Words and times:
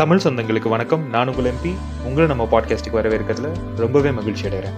தமிழ் 0.00 0.18
சொந்தங்களுக்கு 0.18 0.68
வணக்கம். 0.68 1.08
நான் 1.10 1.28
உங்கள் 1.28 1.52
எம்பி 1.52 1.70
உங்களை 2.04 2.36
நம்ம 2.36 2.44
பாட்காஸ்ட்டுக்கு 2.50 2.98
வரவேற்கிறதுல 2.98 3.50
ரொம்பவே 3.76 4.10
மகிழ்ச்சி 4.10 4.48
அடைகிறேன். 4.48 4.74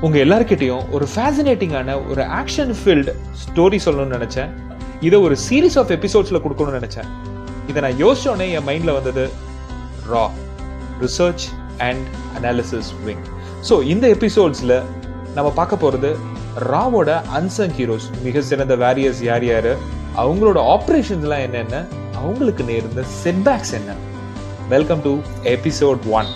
உங்க 0.00 0.18
எல்லாருக்கிட்டையும் 0.18 0.90
ஒரு 0.90 1.08
ஃபேசினேட்டிங்கான 1.14 2.08
ஒரு 2.08 2.22
ஆக்ஷன் 2.22 2.74
ஃபீல்டு 2.80 3.14
ஸ்டோரி 3.42 3.80
சொல்லணும்னு 3.84 4.16
நினைச்சேன். 4.18 4.52
இதை 5.00 5.20
ஒரு 5.20 5.36
சீரீஸ் 5.48 5.78
ஆஃப் 5.78 5.90
எபிசோட்ஸ்ல 5.90 6.40
கொடுக்கணும்னு 6.46 6.80
நினைச்சேன். 6.80 7.08
இதை 7.66 7.82
நான் 7.82 7.98
யோசிச்சோடனே 8.04 8.48
என் 8.50 8.66
மைண்ட்ல 8.66 8.92
வந்தது 8.92 9.30
ரா 10.12 10.30
research 11.00 11.46
and 11.78 12.06
analysis 12.38 12.92
wing 13.04 13.24
so 13.68 13.82
இந்த 13.82 14.08
எபிசோட்ஸ்ல 14.08 14.82
நம்ம 15.34 15.50
பார்க்க 15.50 15.76
போறது 15.76 16.16
ராவோட 16.56 17.22
அன்சங் 17.36 17.72
ஹீரோஸ் 17.78 18.06
மிக 18.22 18.40
சிறந்த 18.40 18.76
வேரியர்ஸ் 18.76 19.22
யார் 19.22 19.44
யாரு? 19.44 19.76
அவங்களோட 20.16 20.58
ஆப்ரேஷன்ஸ்லாம் 20.74 21.40
என்னென்ன? 21.40 21.84
அவங்களுக்கு 22.14 22.64
நேர்ந்த 22.64 23.02
செட்பேக்ஸ் 23.24 23.72
என்ன? 23.72 23.94
வெல்கம் 24.68 25.02
டு 25.02 25.18
எபிசோட் 25.42 25.98
ஒன் 26.10 26.26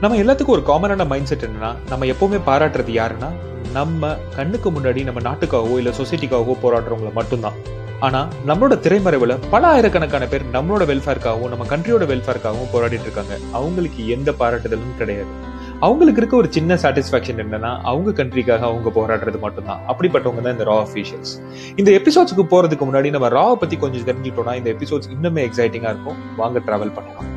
நம்ம 0.00 0.16
எல்லாத்துக்கும் 0.16 0.56
ஒரு 0.56 0.62
காமனான 0.66 1.06
மைண்ட் 1.06 1.26
செட் 1.26 1.42
என்னன்னா 1.42 1.74
நம்ம 1.88 2.04
எப்பவுமே 2.04 2.40
பாராட்டுறது 2.46 2.92
யாருன்னா 3.00 3.30
நம்ம 3.72 4.16
கண்ணுக்கு 4.36 4.70
முன்னாடி 4.70 5.04
நம்ம 5.04 5.20
நாட்டுக்காகவோ 5.20 5.76
இல்ல 5.76 5.90
சொசைட்டிக்காகவோ 5.90 6.56
போராடுறவங்கள 6.62 7.12
மட்டும்தான். 7.12 7.52
ஆனா 8.00 8.28
நம்மளோட 8.46 8.76
திரைமறைவுல 8.86 9.38
பல 9.50 9.66
ஆயிரக்கணக்கான 9.66 10.26
பேர் 10.26 10.50
நம்மளோட 10.52 10.84
வெல்ஃபேருக்காகவும் 10.92 11.48
நம்ம 11.48 11.66
கண்ட்ரியோட 11.66 12.06
வெல்ஃபேருக்காகவும் 12.12 12.72
போராடிட்டு 12.72 13.06
இருக்காங்க. 13.08 13.38
அவங்களுக்கு 13.52 14.08
எந்த 14.08 14.32
பாராட்டுதலும் 14.32 14.96
கிடையாது. 14.98 15.52
அவங்களுக்கு 15.86 16.20
இருக்க 16.20 16.36
ஒரு 16.36 16.48
சின்ன 16.56 16.74
சாட்டிஸ்ஃபேக்ஷன் 16.82 17.40
என்னன்னா 17.44 17.70
அவங்க 17.90 18.10
கண்ட்ரிக்காக 18.22 18.64
அவங்க 18.70 18.90
போராடுறது 18.98 19.38
மட்டும்தான். 19.46 19.80
அப்படிப்பட்டவங்க 19.88 20.42
தான் 20.46 20.56
இந்த 20.56 20.66
ரா 20.70 20.76
அஃபீஷியல்ஸ் 20.86 21.32
இந்த 21.76 21.90
எபிசோட்ஸ்க்கு 22.00 22.44
போறதுக்கு 22.52 22.86
முன்னாடி 22.90 23.10
நம்ம 23.16 23.28
ராவை 23.38 23.56
பத்தி 23.62 23.76
கொஞ்சம் 23.76 24.06
தெரிஞ்சுக்கிட்டோம்னா 24.10 24.54
இந்த 24.60 24.70
எபிசோட்ஸ் 24.76 25.10
இன்னுமே 25.16 25.44
எக்ஸைட்டிங்கா 25.48 25.92
இருக்கும். 25.94 26.20
வாங்க 26.36 26.58
டிராவல் 26.58 26.96
பண்ணலாம். 26.98 27.30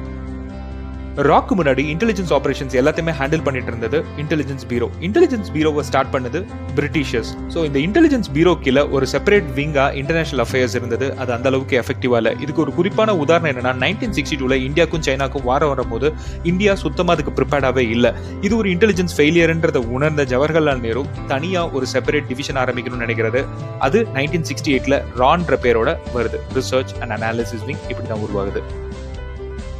ராக்கு 1.25 1.53
முன்னாடி 1.59 1.83
இன்டெலிஜென்ஸ் 1.91 2.31
ஆபரேஷன்ஸ் 2.35 2.73
எல்லாத்தையுமே 2.79 3.13
ஹேண்டில் 3.19 3.43
பண்ணிட்டு 3.45 3.69
இருந்தது 3.71 3.99
இன்டெலிஜென்ஸ் 4.23 4.65
பீரோ 4.71 4.87
இன்டெலிஜென்ஸ் 5.07 5.47
பீரோவை 5.55 5.83
ஸ்டார்ட் 5.87 6.11
பண்ணது 6.15 6.39
பிரிட்டிஷர்ஸ் 6.77 7.31
ஸோ 7.53 7.59
இந்த 7.67 7.79
இன்டெலிஜென்ஸ் 7.85 8.29
பீரோ 8.35 8.53
கீழே 8.65 8.83
ஒரு 8.95 9.05
செப்பரேட் 9.13 9.47
விங்கா 9.59 9.85
இன்டர்நேஷனல் 10.01 10.43
அஃபேர்ஸ் 10.45 10.75
இருந்தது. 10.79 11.07
அது 11.21 11.31
அந்த 11.37 11.47
அளவுக்கு 11.51 11.77
எஃபெக்டிவா 11.81 12.17
இல்லை. 12.21 12.33
இதுக்கு 12.43 12.61
ஒரு 12.65 12.73
குறிப்பான 12.77 13.15
உதாரணம் 13.23 13.51
என்னன்னா 13.53 13.73
நைன்டீன் 13.85 14.15
சிக்ஸ்டி 14.17 14.37
டூல 14.41 14.57
இந்தியாவுக்கும் 14.67 15.05
சைனாக்கும் 15.07 15.45
வாரம் 15.49 15.71
வரும்போது 15.73 16.09
இந்தியா 16.51 16.75
சுத்தமாக 16.83 17.15
அதுக்கு 17.17 17.33
ப்ரிப்பேர்டாகவே 17.39 17.85
இல்லை. 17.95 18.11
இது 18.47 18.53
ஒரு 18.61 18.69
இன்டெலிஜென்ஸ் 18.75 19.17
ஃபெயிலியர்ன்றதை 19.19 19.81
உணர்ந்த 19.97 20.25
ஜவஹர்லால் 20.33 20.83
நேரு 20.85 21.03
தனியா 21.33 21.63
ஒரு 21.77 21.87
செப்பரேட் 21.95 22.29
டிவிஷன் 22.33 22.61
ஆரம்பிக்கணும்னு 22.65 23.05
நினைக்கிறது. 23.07 23.43
அது 23.87 23.99
நைன்டீன் 24.19 24.47
சிக்ஸ்டி 24.51 24.73
எயிட்ல 24.75 24.97
ரான்ற 25.23 25.59
பேரோட 25.65 25.89
வருது. 26.17 26.39
ரிசர்ச் 26.59 26.93
அண்ட் 27.01 27.15
அனாலிசிஸ் 27.17 27.65
விங் 27.69 27.83
இப்படி 27.91 28.07
தான் 28.13 28.23
உருவாகுது. 28.27 28.63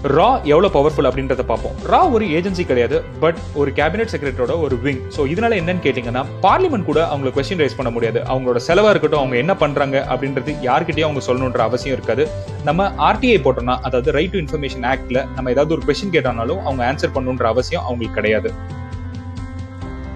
ரா 0.03 0.27
எவ்வளோ 0.43 0.69
பவர்ஃபுல் 0.73 1.07
அப்படின்றத 1.09 1.43
பார்ப்போம். 1.51 1.75
ரா 1.91 2.11
ஒரு 2.15 2.25
ஏஜென்சி 2.25 2.63
கிடையாது 2.71 2.97
பட் 3.19 3.37
ஒரு 3.55 3.71
கேபினெட் 3.71 4.11
செக்ரட்டரியோட 4.13 4.59
ஒரு 4.65 4.75
விங் 4.83 5.01
ஸோ 5.15 5.21
இதனால 5.31 5.57
என்னன்னு 5.61 5.83
கேட்டிங்கன்னா 5.85 6.23
பார்லிமெண்ட் 6.45 6.85
கூட 6.89 6.99
அவங்களை 7.11 7.31
கொஸ்டின் 7.37 7.61
ரைஸ் 7.63 7.75
பண்ண 7.75 7.91
முடியாது. 7.95 8.19
அவங்களோட 8.31 8.59
செலவா 8.67 8.89
இருக்கட்டும் 8.89 9.21
அவங்க 9.21 9.37
என்ன 9.43 9.55
பண்றாங்க 9.63 10.05
அப்படின்றது 10.09 10.53
யார்கிட்டயும் 10.67 11.09
அவங்க 11.09 11.23
சொல்லணுன்ற 11.27 11.63
அவசியம் 11.69 11.97
இருக்காது. 11.97 12.25
நம்ம 12.63 12.89
ஆர்டிஐ 13.09 13.39
போட்டோம்னா 13.47 13.77
அதாவது 13.89 14.11
ரைட் 14.11 14.31
டு 14.31 14.39
இன்ஃபர்மேஷன் 14.43 14.85
ஆக்ட்ல 14.93 15.25
நம்ம 15.35 15.51
ஏதாவது 15.51 15.73
ஒரு 15.77 15.83
கொஸ்டின் 15.87 16.15
கேட்டானாலும் 16.17 16.61
அவங்க 16.67 16.83
ஆன்சர் 16.91 17.15
பண்ணணுன்ற 17.17 17.47
அவசியம் 17.53 17.83
அவங்களுக்கு 17.83 18.19
கிடையாது. 18.19 18.51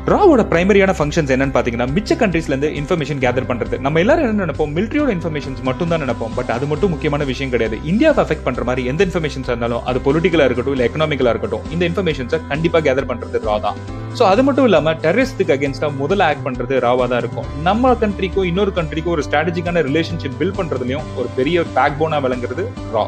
ராவோட 0.10 0.42
பிரைமரியான 0.52 0.92
ஃபங்க்ஷன்ஸ் 0.98 1.32
என்னன்னு 1.34 1.54
பாத்தீங்கன்னா 1.56 1.86
மிச்ச 1.96 2.16
கண்ட்ரீஸ்ல 2.22 2.52
இருந்து 2.54 2.70
இன்ஃபர்மேஷன் 2.80 3.20
கேதர் 3.24 3.48
பண்றது. 3.50 3.76
நம்ம 3.86 4.00
எல்லாரும் 4.04 4.26
என்ன 4.28 4.46
நினைப்போம்? 4.46 4.72
மிலிட்டரியோட 4.78 5.12
இன்ஃபர்மேஷன்ஸ் 5.16 5.60
மட்டும் 5.68 5.92
தான் 5.92 6.02
நினைப்போம். 6.04 6.32
பட் 6.38 6.50
அது 6.56 6.66
மட்டும் 6.72 6.92
முக்கியமான 6.94 7.26
விஷயம் 7.32 7.52
கிடையாது. 7.54 7.78
இந்தியாவை 7.92 8.20
அஃபெக்ட் 8.24 8.46
பண்ற 8.48 8.64
மாதிரி 8.70 8.84
எந்த 8.92 9.02
இன்ஃபர்மேஷன்ஸ் 9.08 9.50
இருந்தாலும் 9.52 9.84
அது 9.92 10.00
பொலிட்டிக்கலா 10.08 10.46
இருக்கட்டும் 10.50 10.76
இல்ல 10.76 10.88
எக்கனாமிக்கலா 10.90 11.34
இருக்கட்டும் 11.36 11.66
இந்த 11.76 11.84
இன்ஃபர்மேஷன்ஸை 11.90 12.40
கண்டிப்பா 12.52 12.80
கேதர் 12.88 13.10
பண்றது 13.12 13.42
ரா 13.50 13.58
தான். 13.66 13.78
ஸோ 14.20 14.24
அது 14.32 14.44
மட்டும் 14.48 14.68
இல்லாம 14.70 14.94
டெரரிஸ்டுக்கு 15.06 15.56
அகேன்ஸ்டா 15.58 15.90
முதல்ல 16.02 16.30
ஆக்ட் 16.30 16.46
பண்றது 16.48 16.80
ராவா 16.88 17.08
தான் 17.12 17.22
இருக்கும். 17.24 17.50
நம்ம 17.70 17.94
கண்ட்ரிக்கும் 18.04 18.48
இன்னொரு 18.52 18.74
கண்ட்ரிக்கும் 18.80 19.16
ஒரு 19.18 19.26
ஸ்ட்ராட்டஜிக்கான 19.28 19.84
ரிலேஷன்ஷிப் 19.90 20.38
பில்ட் 20.42 20.60
பண்றதுலயும் 20.62 21.06
ஒரு 21.22 21.30
பெரிய 21.40 21.64
பேக் 21.78 22.00
போனா 22.02 22.20
விளங்குறது 22.28 22.66
ரா 22.96 23.06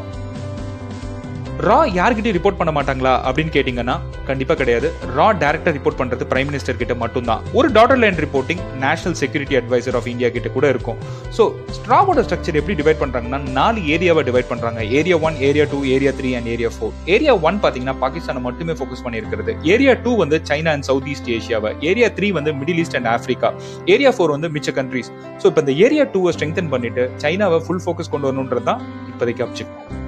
ரா 1.66 1.75
யார்கிட்டயும் 1.97 2.35
ரிப்போர்ட் 2.38 2.57
பண்ண 2.59 2.72
மாட்டாங்களா 2.75 3.12
அப்படின்னு 3.28 3.51
கேட்டிங்கன்னா 3.56 3.96
கண்டிப்பாக 4.29 4.57
கிடையாது. 4.62 4.88
ரா 5.18 5.25
டேரக்டா 5.41 5.72
ரிப்போர்ட் 5.75 5.97
பண்ணுறது 6.00 6.24
பிரைம் 6.31 6.47
மினிஸ்டர் 6.50 6.79
கிட்ட 6.79 6.94
மட்டும்தான். 7.01 7.41
ஒரு 7.57 7.68
dotted 7.75 8.00
line 8.03 8.18
reporting 8.24 8.62
national 8.84 9.18
security 9.22 9.56
advisor 9.59 9.97
of 10.00 10.07
India 10.13 10.29
கிட்ட 10.35 10.50
கூட 10.56 10.66
இருக்கும். 10.73 10.97
ஸோ 11.38 11.44
ஸ்ட்ராவோட 11.78 12.23
ஸ்ட்ரக்சர் 12.25 12.57
எப்படி 12.62 12.75
டிவைட் 12.81 13.00
பண்ணுறாங்கன்னா 13.03 13.40
நாலு 13.59 13.81
ஏரியாவை 13.96 14.23
டிவைட் 14.29 14.50
பண்ணுறாங்க 14.52 14.81
area 15.00 15.18
one 15.28 15.38
area 15.50 15.68
two 15.73 15.79
area 15.96 16.13
three 16.19 16.31
and 16.40 16.52
area 16.56 16.72
four 16.78 16.94
area 17.16 17.35
one 17.47 17.59
பார்த்தீங்கன்னா 17.66 17.97
பாகிஸ்தானை 18.03 18.44
மட்டுமே 18.47 18.75
ஃபோக்கஸ் 18.81 19.06
பண்ணியிருக்கிறது. 19.07 19.53
ஏரியா 19.75 19.96
டூ 20.06 20.13
வந்து 20.23 20.40
சைனா 20.52 20.73
அண்ட் 20.78 20.88
சவுத் 20.91 21.09
ஈஸ்ட் 21.16 21.31
ஏஷியாவை 21.38 21.73
ஏரியா 21.91 22.09
த்ரீ 22.19 22.29
வந்து 22.40 22.53
middle 22.62 22.81
east 22.85 23.00
and 23.02 23.12
Africa 23.16 23.52
area 23.96 24.13
four 24.18 24.35
வந்து 24.38 24.52
மிச்ச 24.57 24.72
கண்ட்ரீஸ் 24.79 25.12
ஸோ 25.41 25.47
இப்போ 25.52 25.63
இந்த 25.66 25.75
ஏரியா 25.88 26.06
டூவை 26.16 26.34
ஸ்ட்ரெங்தன் 26.38 26.72
பண்ணிட்டு 26.75 27.06
சைனாவை 27.25 27.62
ஃபுல் 27.68 27.84
ஃபோக்கஸ் 27.85 28.13
கொண்டு 28.16 28.29
வரணுன்றது 28.31 28.68
தான் 28.72 28.81
இப்போதைக்கு 29.12 29.46
அப்ஜெக்ட் 29.47 30.02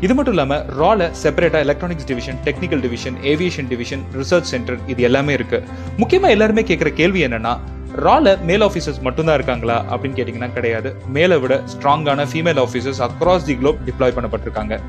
இது 0.00 0.14
மட்டும் 0.14 0.34
இல்லாம 0.34 0.56
ரால 0.56 1.10
செப்பரேட்டா 1.22 1.58
electronics 1.58 2.06
division 2.06 2.38
technical 2.44 2.80
division 2.80 3.14
aviation 3.14 3.68
division 3.68 4.02
research 4.16 4.50
centre 4.52 4.78
இது 4.86 5.02
எல்லாமே 5.02 5.32
இருக்கு. 5.32 5.62
முக்கியமா 5.98 6.28
எல்லாருமே 6.28 6.62
கேட்குற 6.62 6.92
கேள்வி 6.92 7.26
என்னன்னா 7.26 7.58
ரால 7.96 8.42
மேல் 8.42 8.60
ஆஃபீஸர்ஸ் 8.60 9.00
மட்டும்தான் 9.00 9.34
இருக்காங்களா 9.34 9.84
அப்படின்னு 9.90 10.18
கேட்டிங்கன்னா 10.18 10.52
கிடையாது. 10.52 10.96
மேல 11.08 11.38
விட 11.38 11.62
ஸ்ட்ராங்கான 11.74 12.26
female 12.32 12.60
officers 12.66 13.08
across 13.08 13.44
the 13.44 13.54
globe 13.54 13.76
deploy 13.86 14.16
பண்ணப்பட்டிருக்காங்க. 14.16 14.80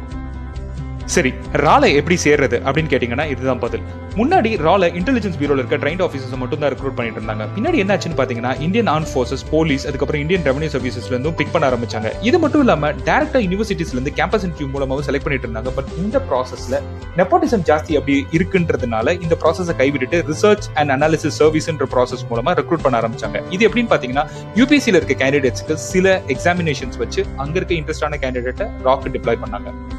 சரி 1.13 1.31
ரால 1.63 1.83
எப்படி 1.97 2.15
சேர்றது 2.23 2.57
அப்படின்னு 2.67 2.89
கேட்டீங்கன்னா 2.91 3.25
இதுதான் 3.33 3.59
பதில். 3.63 3.83
முன்னாடி 4.19 4.49
ரால 4.65 4.87
இன்டெலிஜென்ஸ் 4.99 5.37
பியூரோல 5.39 5.61
இருக்க 5.61 5.77
ட்ரைண்ட் 5.83 6.03
ஆஃபீஸர்ஸ் 6.05 6.39
மட்டும் 6.41 6.61
தான் 6.61 6.71
ரெக்ரூட் 6.73 6.95
பண்ணிட்டு 6.97 7.19
இருந்தாங்க. 7.19 7.45
பின்னாடி 7.55 7.77
என்னாச்சுன்னு 7.83 8.17
பாத்தீங்கன்னா 8.19 8.51
இந்தியன் 8.65 8.89
ஆர்ம் 8.93 9.07
ஃபோர்ஸஸ் 9.11 9.43
போலீஸ் 9.51 9.83
அதுக்கப்புறம் 9.89 10.21
இந்தியன் 10.23 10.45
ரெவன்யூ 10.49 10.69
சர்வீசஸ்ல 10.75 11.13
இருந்து 11.13 11.31
பிக் 11.39 11.51
பண்ண 11.55 11.65
ஆரம்பிச்சாங்க. 11.69 12.11
இது 12.29 12.37
மட்டும் 12.43 12.63
இல்லாம 12.65 12.91
டேரக்டா 13.09 13.41
யூனிவர்சிட்டிஸ்ல 13.45 13.97
இருந்து 13.97 14.13
கேம்பஸ் 14.19 14.45
இன்டர்வியூ 14.47 14.69
மூலமாகவும் 14.75 15.07
செலக்ட் 15.09 15.25
பண்ணிட்டு 15.27 15.47
இருந்தாங்க. 15.47 15.73
பட் 15.77 15.91
இந்த 16.03 16.21
ப்ராசஸ்ல 16.29 16.79
நெப்போட்டிசம் 17.19 17.65
ஜாஸ்தி 17.71 17.97
அப்படி 17.99 18.15
இருக்குன்றதுனால 18.37 19.13
இந்த 19.25 19.37
ப்ராசஸை 19.43 19.75
கைவிட்டுட்டு 19.81 20.19
ரிசர்ச் 20.31 20.67
அண்ட் 20.79 20.93
அனாலிசிஸ் 20.95 21.37
சர்வீஸ்ன்ற 21.41 21.87
ப்ராசஸ் 21.95 22.25
மூலமா 22.31 22.53
ரெக்ரூட் 22.61 22.85
பண்ண 22.87 23.01
ஆரம்பிச்சாங்க. 23.01 23.43
இது 23.57 23.69
எப்படின்னு 23.69 23.93
பாத்தீங்கன்னா 23.93 24.25
யூபிசியில 24.61 24.99
இருக்க 25.01 25.17
கேண்டிடேட்ஸ்க்கு 25.23 25.77
சில 25.91 26.17
எக்ஸாமினேஷன்ஸ் 26.35 26.99
வச்சு 27.03 27.23
அங்க 27.43 27.55
இருக்க 27.61 27.75
இன்ட்ரெஸ்டான 27.81 28.19
கேண்டிடேட்டை 28.25 28.67
ராக்கு 28.89 29.15
டிப்ளாய் 29.17 29.43
பண்ணாங்க. 29.45 29.94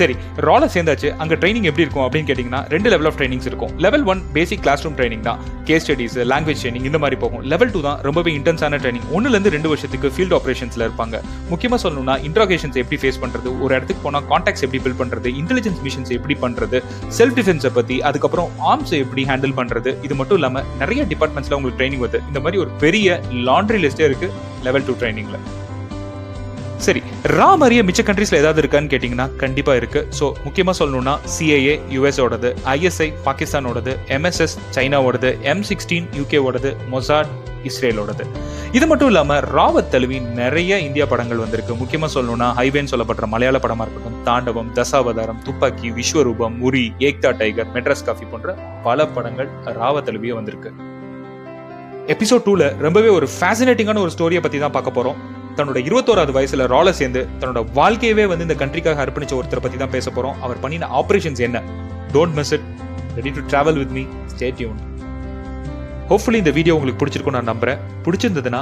சரி 0.00 0.14
ரால 0.46 0.64
சேர்ந்தாச்சு 0.74 1.08
அங்க 1.22 1.34
ட்ரைனிங் 1.42 1.66
எப்படி 1.70 1.84
இருக்கும் 1.86 2.04
அப்படின்னு 2.06 2.28
கேட்டீங்கன்னா 2.30 2.60
ரெண்டு 2.74 2.88
லெவல் 2.92 3.08
ஆஃப் 3.10 3.18
ட்ரைனிங்ஸ் 3.20 3.48
இருக்கும். 3.50 3.72
Level 3.84 4.04
one 4.12 4.20
basic 4.36 4.62
classroom 4.84 4.96
training 4.98 5.24
தான். 5.28 5.40
கேஸ் 5.68 5.84
ஸ்டடிஸ் 5.86 6.16
லாங்குவேஜ் 6.32 6.62
ட்ரைனிங் 6.64 6.86
இந்த 6.90 6.98
மாதிரி 7.04 7.18
போகும். 7.24 7.42
லெவல் 7.52 7.72
டூ 7.74 7.80
தான் 7.88 7.98
ரொம்பவே 8.08 8.32
இன்டென்ஸான 8.38 8.80
ட்ரைனிங் 8.84 9.06
ஒன்னுல 9.16 9.34
இருந்து 9.36 9.52
ரெண்டு 9.56 9.70
வருஷத்துக்கு 9.72 10.10
ஃபீல்ட் 10.16 10.36
ஆப்ரேஷன்ஸ்ல 10.38 10.86
இருப்பாங்க. 10.88 11.20
முக்கியமா 11.52 11.78
சொல்லணும்னா 11.84 12.16
இன்ட்ராகேஷன்ஸ் 12.28 12.78
எப்படி 12.82 13.00
ஃபேஸ் 13.02 13.20
பண்றது 13.24 13.48
ஒரு 13.64 13.72
இடத்துக்கு 13.76 14.04
போனா 14.06 14.22
கான்டாக்ட்ஸ் 14.32 14.64
எப்படி 14.68 14.82
பில்ட் 14.86 15.00
பண்றது 15.02 15.30
இன்டெலிஜென்ஸ் 15.42 15.82
மிஷன்ஸ் 15.86 16.12
எப்படி 16.18 16.36
பண்றது 16.44 16.80
செல்ஃப் 17.18 17.36
டிஃபென்ஸை 17.40 17.72
பத்தி 17.78 17.98
அதுக்கப்புறம் 18.10 18.50
ஆர்ம்ஸ் 18.72 18.94
எப்படி 19.02 19.24
ஹேண்டில் 19.32 19.56
பண்றது 19.60 19.92
இது 20.08 20.16
மட்டும் 20.20 20.40
இல்லாம 20.40 20.64
நிறைய 20.84 21.02
டிபார்ட்மெண்ட்ஸ்ல 21.12 21.58
உங்களுக்கு 21.60 21.80
ட்ரைனிங் 21.82 22.04
வருது. 22.06 22.20
இந்த 22.30 22.40
மாதிரி 22.46 22.62
ஒரு 22.64 22.72
பெரிய 22.84 23.20
லாண்ட்ரி 23.50 23.80
லிஸ்டே 23.84 24.06
இருக்கு 24.10 24.30
லெவல் 24.68 24.88
டூ 24.88 24.96
ட்ரைனிங்ல 25.02 25.38
சரி 26.84 27.00
ரா 27.38 27.48
மாதிரியே 27.60 27.82
மிச்ச 27.88 28.00
கண்ட்ரீஸ்ல 28.06 28.40
ஏதாவது 28.42 28.60
இருக்கான்னு 28.62 28.90
கேட்டீங்கன்னா 28.92 29.26
கண்டிப்பா 29.42 29.72
இருக்கு. 29.80 30.00
ஸோ 30.18 30.24
முக்கியமா 30.46 30.72
சொல்லணும்னா 30.78 31.14
சிஏஏ 31.34 31.74
யூஎஸோடது 31.94 32.48
ஐஎஸ்ஐ 32.72 33.08
பாகிஸ்தானோடது 33.26 33.92
எம்எஸ்எஸ் 34.16 34.56
சைனாவோடது 34.76 35.30
எம் 35.52 35.64
சிக்ஸ்டீன் 35.70 36.08
யூகேவோடது 36.20 36.70
மொசாட் 36.94 37.30
இஸ்ரேலோடது. 37.68 38.24
இது 38.78 38.86
மட்டும் 38.90 39.10
இல்லாம 39.10 39.36
ராவத் 39.56 39.90
தழுவி 39.92 40.18
நிறைய 40.40 40.78
இந்தியா 40.86 41.06
படங்கள் 41.12 41.42
வந்திருக்கு. 41.42 41.74
முக்கியமா 41.82 42.08
சொல்லணும்னா 42.14 42.48
ஹைவேன்னு 42.58 42.92
சொல்லப்படுற 42.92 43.26
மலையாள 43.34 43.58
படமா 43.64 43.84
இருக்கட்டும் 43.86 44.18
தாண்டவம் 44.26 44.72
தசாவதாரம் 44.78 45.40
துப்பாக்கி 45.46 45.90
விஸ்வரூபம் 45.98 46.58
முரி 46.64 46.84
ஏக்தா 47.08 47.30
டைகர் 47.40 47.70
மெட்ராஸ் 47.76 48.06
காஃபி 48.08 48.28
போன்ற 48.32 48.56
பல 48.88 49.06
படங்கள் 49.16 49.48
ராவத் 49.80 50.08
தழுவியே 50.08 50.34
வந்திருக்கு. 50.40 50.72
எபிசோட் 52.14 52.46
டூல 52.48 52.64
ரொம்பவே 52.86 53.12
ஒரு 53.18 53.28
ஃபேசினேட்டிங்கான 53.36 54.02
ஒரு 54.06 54.14
ஸ்டோரியை 54.16 54.42
பத்தி 54.46 54.60
தான் 54.64 54.76
பார்க்க 54.76 54.98
போறோம். 54.98 55.20
தன்னோட 55.58 55.78
இருபத்தோராது 55.88 56.32
வயசுல 56.36 56.64
ரால 56.74 56.90
சேர்ந்து 57.00 57.20
தன்னோட 57.40 57.60
வாழ்க்கையவே 57.78 58.24
வந்து 58.30 58.46
இந்த 58.46 58.56
கண்ட்ரிக்காக 58.62 59.02
அர்ப்பணிச்ச 59.04 59.34
ஒருத்தரை 59.40 59.62
பத்தி 59.64 59.78
தான் 59.82 59.94
பேச 59.96 60.10
போறோம். 60.16 60.36
அவர் 60.44 60.62
பண்ணின 60.64 60.88
ஆபரேஷன்ஸ் 61.00 61.42
என்ன? 61.46 61.62
Don't 62.14 62.36
miss 62.38 62.52
it 62.56 62.66
ready 63.18 63.32
to 63.36 63.42
travel 63.52 63.78
with 63.82 63.94
me 63.98 64.04
stay 64.32 64.48
tune 64.58 64.80
hopefully 66.10 66.40
இந்த 66.42 66.52
வீடியோ 66.58 66.74
உங்களுக்கு 66.78 67.00
பிடிச்சிருக்கும் 67.02 67.36
நான் 67.36 67.50
நம்புறேன். 67.52 67.78
பிடிச்சிருந்ததுன்னா 68.06 68.60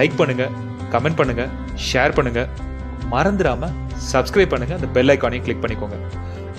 லைக் 0.00 0.16
பண்ணுங்க 0.20 0.44
கமெண்ட் 0.94 1.18
பண்ணுங்க 1.20 1.44
ஷேர் 1.88 2.16
பண்ணுங்க. 2.18 2.42
மறந்துடாம 3.14 3.70
சப்ஸ்கிரைப் 4.12 4.52
பண்ணுங்க. 4.52 4.74
அந்த 4.78 4.88
பெல் 4.96 5.12
ஐக்கானையும் 5.14 5.46
கிளிக் 5.48 5.62
பண்ணிக்கோங்க. 5.64 5.98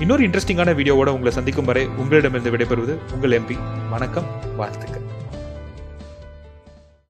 இன்னொரு 0.03 0.23
இன்ட்ரெஸ்டிங்கான 0.27 0.73
வீடியோவோட 0.79 1.09
உங்களை 1.17 1.33
சந்திக்கும் 1.39 1.69
வரை 1.71 1.85
உங்களிடமிருந்து 2.01 2.53
விடைபெறுவது 2.55 2.95
உங்கள் 3.15 3.37
எம்பி 3.39 3.57
வணக்கம் 3.93 4.29
வாழ்த்துக்கள். 4.61 5.05